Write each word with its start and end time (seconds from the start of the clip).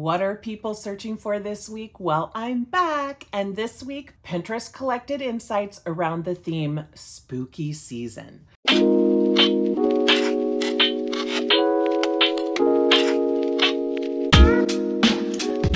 What 0.00 0.22
are 0.22 0.34
people 0.34 0.72
searching 0.72 1.18
for 1.18 1.38
this 1.38 1.68
week? 1.68 2.00
Well, 2.00 2.32
I'm 2.34 2.64
back. 2.64 3.26
And 3.34 3.54
this 3.54 3.82
week, 3.82 4.14
Pinterest 4.24 4.72
collected 4.72 5.20
insights 5.20 5.82
around 5.84 6.24
the 6.24 6.34
theme 6.34 6.86
spooky 6.94 7.74
season. 7.74 8.46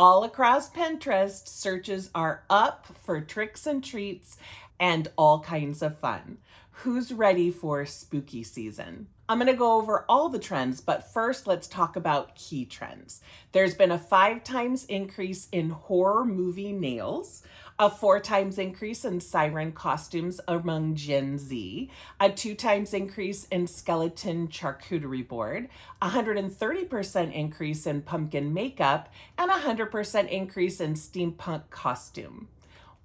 All 0.00 0.24
across 0.24 0.70
Pinterest, 0.70 1.46
searches 1.46 2.08
are 2.14 2.42
up 2.48 2.86
for 2.86 3.20
tricks 3.20 3.66
and 3.66 3.84
treats 3.84 4.38
and 4.78 5.08
all 5.18 5.40
kinds 5.40 5.82
of 5.82 5.98
fun. 5.98 6.38
Who's 6.70 7.12
ready 7.12 7.50
for 7.50 7.84
spooky 7.84 8.42
season? 8.42 9.08
I'm 9.30 9.38
going 9.38 9.46
to 9.46 9.54
go 9.54 9.74
over 9.74 10.04
all 10.08 10.28
the 10.28 10.40
trends, 10.40 10.80
but 10.80 11.12
first 11.12 11.46
let's 11.46 11.68
talk 11.68 11.94
about 11.94 12.34
key 12.34 12.64
trends. 12.64 13.20
There's 13.52 13.76
been 13.76 13.92
a 13.92 13.96
five 13.98 14.42
times 14.42 14.84
increase 14.86 15.46
in 15.52 15.70
horror 15.70 16.24
movie 16.24 16.72
nails, 16.72 17.44
a 17.78 17.88
four 17.88 18.18
times 18.18 18.58
increase 18.58 19.04
in 19.04 19.20
siren 19.20 19.70
costumes 19.70 20.40
among 20.48 20.96
Gen 20.96 21.38
Z, 21.38 21.88
a 22.18 22.30
two 22.30 22.56
times 22.56 22.92
increase 22.92 23.44
in 23.52 23.68
skeleton 23.68 24.48
charcuterie 24.48 25.28
board, 25.28 25.68
a 26.02 26.08
130% 26.08 27.32
increase 27.32 27.86
in 27.86 28.02
pumpkin 28.02 28.52
makeup, 28.52 29.10
and 29.38 29.48
a 29.48 29.60
100% 29.60 30.28
increase 30.28 30.80
in 30.80 30.94
steampunk 30.94 31.70
costume. 31.70 32.48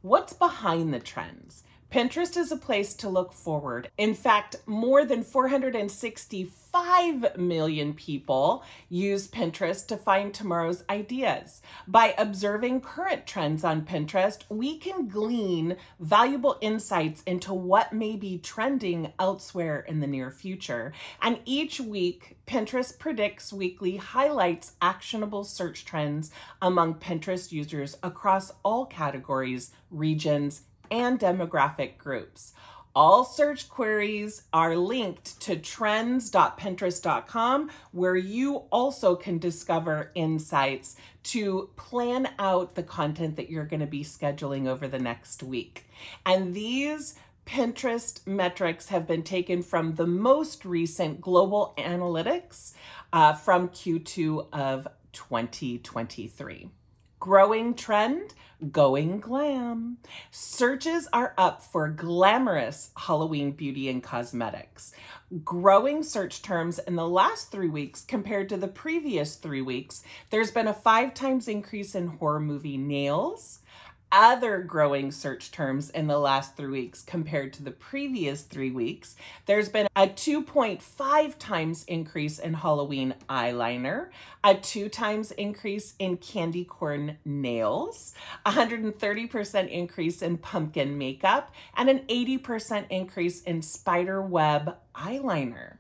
What's 0.02 0.34
behind 0.34 0.92
the 0.92 1.00
trends? 1.00 1.62
Pinterest 1.96 2.36
is 2.36 2.52
a 2.52 2.58
place 2.58 2.94
to 2.96 3.08
look 3.08 3.32
forward. 3.32 3.90
In 3.98 4.16
fact, 4.16 4.58
more 4.66 5.06
than 5.06 5.24
465 5.24 7.38
million 7.38 7.94
people 7.94 8.66
use 8.90 9.30
Pinterest 9.30 9.88
to 9.88 9.96
find 9.96 10.34
tomorrow's 10.34 10.84
ideas. 10.90 11.62
By 11.88 12.14
observing 12.18 12.82
current 12.82 13.26
trends 13.26 13.64
on 13.64 13.86
Pinterest, 13.86 14.44
we 14.50 14.78
can 14.78 15.08
glean 15.08 15.78
valuable 15.98 16.58
insights 16.60 17.24
into 17.24 17.54
what 17.54 17.94
may 17.94 18.18
be 18.18 18.40
trending 18.40 19.14
elsewhere 19.18 19.80
in 19.80 20.02
the 20.02 20.08
near 20.08 20.32
future. 20.32 20.92
And 21.22 21.40
each 21.46 21.80
week, 21.80 22.36
Pinterest 22.46 23.00
Predicts 23.00 23.54
Weekly 23.54 23.96
highlights 23.96 24.74
actionable 24.82 25.46
search 25.46 25.86
trends 25.86 26.30
among 26.62 26.96
Pinterest 26.96 27.54
users 27.54 27.96
across 28.04 28.52
all 28.66 28.86
categories, 28.86 29.72
regions, 29.90 30.64
and 30.91 31.19
demographic 31.19 31.97
groups. 31.97 32.53
All 32.95 33.25
search 33.25 33.67
queries 33.67 34.44
are 34.53 34.78
linked 34.78 35.41
to 35.41 35.58
trends.pinterest.com, 35.58 37.69
where 37.91 38.16
you 38.16 38.55
also 38.72 39.17
can 39.17 39.38
discover 39.38 40.11
insights 40.16 40.95
to 41.23 41.69
plan 41.75 42.30
out 42.39 42.75
the 42.75 42.83
content 42.83 43.36
that 43.36 43.50
you're 43.50 43.66
going 43.66 43.81
to 43.81 43.86
be 43.86 44.03
scheduling 44.03 44.67
over 44.67 44.88
the 44.88 45.00
next 45.00 45.44
week. 45.44 45.89
And 46.25 46.53
these 46.53 47.16
Pinterest 47.45 48.25
metrics 48.25 48.88
have 48.88 49.06
been 49.06 49.23
taken 49.23 49.61
from 49.61 49.95
the 49.95 50.08
most 50.08 50.66
recent 50.66 51.22
global 51.22 51.74
analytics 51.78 52.74
uh, 53.13 53.34
from 53.34 53.69
Q2 53.69 54.47
of 54.51 54.88
2023. 55.13 56.69
Growing 57.20 57.74
trend 57.74 58.34
going 58.72 59.20
glam. 59.20 59.98
Searches 60.31 61.08
are 61.12 61.34
up 61.38 61.62
for 61.62 61.90
glamorous 61.90 62.92
Halloween 62.96 63.52
beauty 63.52 63.90
and 63.90 64.02
cosmetics. 64.02 64.94
Growing 65.44 66.04
search 66.04 66.42
terms 66.42 66.80
in 66.80 66.96
the 66.96 67.08
last 67.08 67.52
three 67.52 67.70
weeks 67.70 68.02
compared 68.02 68.50
to 68.50 68.58
the 68.58 68.68
previous 68.68 69.36
three 69.36 69.62
weeks, 69.62 70.04
there's 70.30 70.52
been 70.52 70.68
a 70.68 70.74
five 70.74 71.14
times 71.14 71.48
increase 71.48 71.96
in 71.96 72.08
horror 72.08 72.40
movie 72.40 72.78
nails, 72.78 73.59
other 74.12 74.60
growing 74.60 75.12
search 75.12 75.52
terms 75.52 75.90
in 75.90 76.08
the 76.08 76.20
last 76.20 76.56
three 76.56 76.70
weeks 76.70 77.02
compared 77.02 77.54
to 77.54 77.64
the 77.64 77.72
previous 77.72 78.44
three 78.44 78.72
weeks. 78.72 79.16
There's 79.46 79.70
been 79.70 79.88
a 79.96 80.08
2.5 80.08 81.36
times 81.38 81.84
increase 81.86 82.40
in 82.40 82.56
Halloween 82.56 83.16
eyeliner, 83.30 84.10
a 84.44 84.56
two 84.56 84.90
times 84.90 85.32
increase 85.32 85.96
in 86.00 86.18
candy 86.18 86.64
corn 86.64 87.18
nails, 87.26 88.14
130% 88.46 89.70
increase 89.70 90.22
in 90.22 90.38
pumpkin 90.38 90.98
makeup, 90.98 91.54
and 91.76 91.90
an 91.90 92.00
80% 92.08 92.86
increase 92.90 93.42
in 93.42 93.62
spider 93.62 94.22
web 94.22 94.78
eyeliner. 94.96 95.78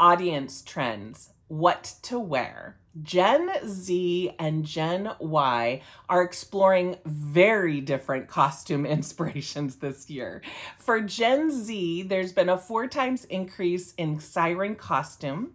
Audience 0.00 0.60
trends, 0.62 1.30
what 1.48 1.94
to 2.02 2.18
wear. 2.18 2.76
Gen 3.02 3.50
Z 3.66 4.32
and 4.38 4.64
Gen 4.64 5.10
Y 5.18 5.82
are 6.08 6.22
exploring 6.22 6.96
very 7.04 7.80
different 7.80 8.28
costume 8.28 8.86
inspirations 8.86 9.76
this 9.76 10.08
year. 10.08 10.42
For 10.78 11.00
Gen 11.00 11.50
Z, 11.50 12.02
there's 12.04 12.32
been 12.32 12.48
a 12.48 12.58
four 12.58 12.86
times 12.86 13.24
increase 13.24 13.94
in 13.94 14.20
siren 14.20 14.76
costume, 14.76 15.54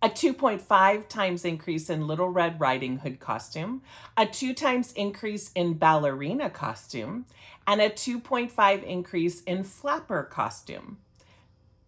a 0.00 0.08
2.5 0.08 1.08
times 1.08 1.46
increase 1.46 1.88
in 1.88 2.06
Little 2.06 2.28
Red 2.28 2.60
Riding 2.60 2.98
Hood 2.98 3.20
costume, 3.20 3.80
a 4.18 4.26
two 4.26 4.52
times 4.52 4.92
increase 4.92 5.50
in 5.52 5.74
ballerina 5.74 6.50
costume, 6.50 7.24
and 7.66 7.80
a 7.80 7.88
2.5 7.88 8.82
increase 8.82 9.42
in 9.44 9.64
flapper 9.64 10.22
costume. 10.22 10.98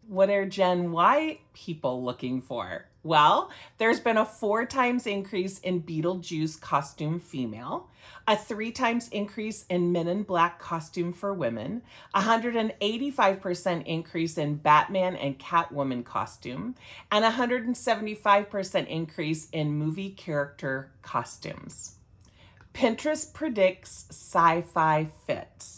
What 0.09 0.31
are 0.31 0.47
Gen 0.47 0.93
Y 0.93 1.41
people 1.53 2.05
looking 2.05 2.41
for? 2.41 2.87
Well, 3.03 3.51
there's 3.79 3.99
been 3.99 4.17
a 4.17 4.25
four 4.25 4.65
times 4.65 5.05
increase 5.05 5.59
in 5.59 5.83
Beetlejuice 5.83 6.61
costume 6.61 7.19
female, 7.19 7.89
a 8.29 8.37
three 8.37 8.71
times 8.71 9.09
increase 9.09 9.65
in 9.69 9.91
Men 9.91 10.07
in 10.07 10.23
Black 10.23 10.61
costume 10.61 11.13
for 11.13 11.35
women, 11.35 11.83
185% 12.15 13.85
increase 13.85 14.39
in 14.39 14.57
Batman 14.57 15.17
and 15.17 15.39
Catwoman 15.41 16.05
costume, 16.05 16.77
and 17.11 17.25
175% 17.25 18.87
increase 18.87 19.49
in 19.51 19.75
movie 19.75 20.11
character 20.11 20.93
costumes. 21.03 21.97
Pinterest 22.75 23.33
predicts 23.33 24.07
sci-fi 24.11 25.09
fits. 25.27 25.76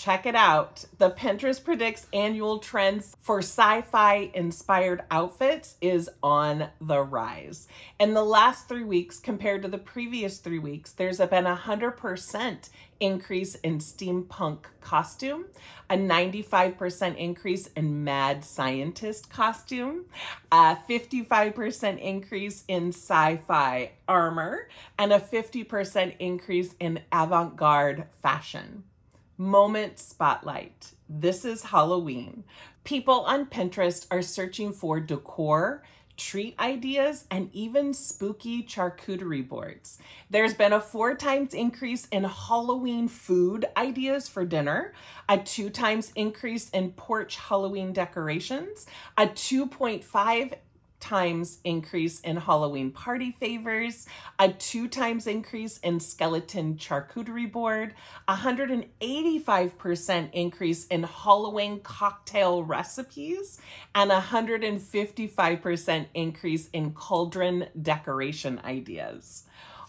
Check 0.00 0.26
it 0.26 0.36
out. 0.36 0.84
The 0.98 1.10
Pinterest 1.10 1.64
predicts 1.64 2.06
annual 2.12 2.60
trends 2.60 3.16
for 3.20 3.40
sci-fi 3.40 4.30
inspired 4.32 5.02
outfits 5.10 5.74
is 5.80 6.08
on 6.22 6.68
the 6.80 7.02
rise. 7.02 7.66
In 7.98 8.14
the 8.14 8.22
last 8.22 8.68
three 8.68 8.84
weeks 8.84 9.18
compared 9.18 9.62
to 9.62 9.68
the 9.68 9.76
previous 9.76 10.38
three 10.38 10.60
weeks, 10.60 10.92
there's 10.92 11.18
been 11.18 11.48
a 11.48 11.56
100% 11.56 12.68
increase 13.00 13.56
in 13.56 13.78
steampunk 13.78 14.66
costume, 14.80 15.46
a 15.90 15.96
95% 15.96 17.16
increase 17.16 17.66
in 17.74 18.04
mad 18.04 18.44
scientist 18.44 19.30
costume, 19.30 20.04
a 20.52 20.78
55% 20.88 21.98
increase 21.98 22.62
in 22.68 22.90
sci-fi 22.90 23.90
armor, 24.06 24.68
and 24.96 25.12
a 25.12 25.18
50% 25.18 26.14
increase 26.20 26.76
in 26.78 27.00
avant-garde 27.10 28.04
fashion. 28.22 28.84
Moment 29.40 30.00
Spotlight. 30.00 30.94
This 31.08 31.44
is 31.44 31.62
Halloween. 31.62 32.42
People 32.82 33.20
on 33.20 33.46
Pinterest 33.46 34.04
are 34.10 34.20
searching 34.20 34.72
for 34.72 34.98
decor, 34.98 35.84
treat 36.16 36.58
ideas, 36.58 37.24
and 37.30 37.48
even 37.52 37.94
spooky 37.94 38.64
charcuterie 38.64 39.48
boards. 39.48 40.00
There's 40.28 40.54
been 40.54 40.72
a 40.72 40.80
four 40.80 41.14
times 41.14 41.54
increase 41.54 42.06
in 42.06 42.24
Halloween 42.24 43.06
food 43.06 43.64
ideas 43.76 44.28
for 44.28 44.44
dinner, 44.44 44.92
a 45.28 45.38
two 45.38 45.70
times 45.70 46.10
increase 46.16 46.68
in 46.70 46.90
porch 46.90 47.36
Halloween 47.36 47.92
decorations, 47.92 48.86
a 49.16 49.28
2.5 49.28 50.52
times 51.00 51.60
increase 51.64 52.20
in 52.20 52.36
Halloween 52.36 52.90
party 52.90 53.30
favors, 53.30 54.06
a 54.38 54.50
two 54.50 54.86
times 54.88 55.26
increase 55.26 55.78
in 55.78 56.00
skeleton 56.00 56.76
charcuterie 56.76 57.50
board, 57.50 57.94
185% 58.28 60.30
increase 60.32 60.86
in 60.86 61.04
Halloween 61.04 61.80
cocktail 61.80 62.62
recipes, 62.62 63.58
and 63.94 64.10
155% 64.10 66.06
increase 66.14 66.68
in 66.70 66.92
cauldron 66.92 67.68
decoration 67.80 68.60
ideas. 68.64 69.44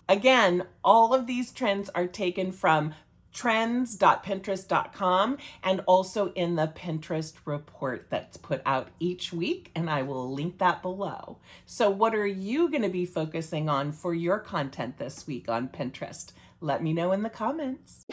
Again, 0.07 0.67
all 0.83 1.13
of 1.13 1.27
these 1.27 1.51
trends 1.51 1.89
are 1.89 2.07
taken 2.07 2.51
from 2.51 2.95
trends.pinterest.com 3.33 5.37
and 5.63 5.81
also 5.85 6.31
in 6.33 6.55
the 6.55 6.67
Pinterest 6.67 7.33
report 7.45 8.07
that's 8.09 8.37
put 8.37 8.61
out 8.65 8.89
each 8.99 9.31
week, 9.31 9.71
and 9.75 9.89
I 9.89 10.01
will 10.01 10.33
link 10.33 10.57
that 10.59 10.81
below. 10.81 11.37
So, 11.65 11.89
what 11.89 12.15
are 12.15 12.27
you 12.27 12.69
going 12.69 12.83
to 12.83 12.89
be 12.89 13.05
focusing 13.05 13.69
on 13.69 13.91
for 13.91 14.13
your 14.13 14.39
content 14.39 14.97
this 14.97 15.27
week 15.27 15.49
on 15.49 15.69
Pinterest? 15.69 16.31
Let 16.61 16.83
me 16.83 16.93
know 16.93 17.11
in 17.11 17.23
the 17.23 17.29
comments. 17.29 18.05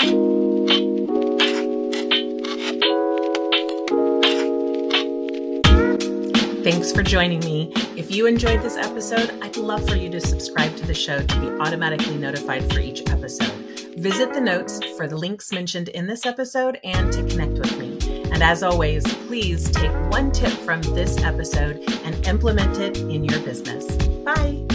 Thanks 6.66 6.90
for 6.90 7.04
joining 7.04 7.38
me. 7.44 7.70
If 7.96 8.10
you 8.10 8.26
enjoyed 8.26 8.60
this 8.60 8.76
episode, 8.76 9.38
I'd 9.40 9.56
love 9.56 9.88
for 9.88 9.94
you 9.94 10.10
to 10.10 10.20
subscribe 10.20 10.74
to 10.78 10.84
the 10.84 10.94
show 10.94 11.22
to 11.22 11.40
be 11.40 11.46
automatically 11.60 12.16
notified 12.16 12.68
for 12.72 12.80
each 12.80 13.08
episode. 13.08 13.52
Visit 13.96 14.34
the 14.34 14.40
notes 14.40 14.80
for 14.96 15.06
the 15.06 15.16
links 15.16 15.52
mentioned 15.52 15.90
in 15.90 16.08
this 16.08 16.26
episode 16.26 16.80
and 16.82 17.12
to 17.12 17.22
connect 17.22 17.52
with 17.52 17.78
me. 17.78 18.24
And 18.32 18.42
as 18.42 18.64
always, 18.64 19.04
please 19.28 19.70
take 19.70 19.92
one 20.10 20.32
tip 20.32 20.50
from 20.50 20.82
this 20.82 21.22
episode 21.22 21.84
and 22.02 22.26
implement 22.26 22.80
it 22.80 22.98
in 22.98 23.22
your 23.22 23.38
business. 23.42 23.86
Bye. 24.24 24.66